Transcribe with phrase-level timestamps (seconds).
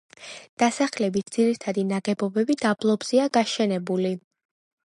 [0.63, 4.17] დასახლების ძირითადი ნაგებობები დაბლობზეა გაშენებული.